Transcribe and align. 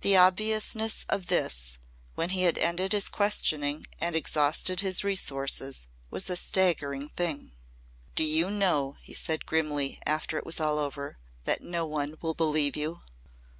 The 0.00 0.16
obviousness 0.16 1.04
of 1.08 1.28
this, 1.28 1.78
when 2.16 2.30
he 2.30 2.42
had 2.42 2.58
ended 2.58 2.90
his 2.90 3.08
questioning 3.08 3.86
and 4.00 4.16
exhausted 4.16 4.80
his 4.80 5.04
resources, 5.04 5.86
was 6.10 6.28
a 6.28 6.34
staggering 6.34 7.10
thing. 7.10 7.52
"Do 8.16 8.24
you 8.24 8.50
know," 8.50 8.96
he 9.02 9.14
said 9.14 9.46
grimly, 9.46 10.00
after 10.04 10.36
it 10.36 10.44
was 10.44 10.58
all 10.58 10.80
over," 10.80 11.16
that 11.44 11.62
no 11.62 11.86
one 11.86 12.16
will 12.20 12.34
believe 12.34 12.76
you?" 12.76 13.02